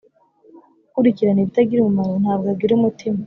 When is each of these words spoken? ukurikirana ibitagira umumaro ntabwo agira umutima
ukurikirana 0.89 1.39
ibitagira 1.41 1.79
umumaro 1.81 2.13
ntabwo 2.23 2.47
agira 2.53 2.73
umutima 2.75 3.17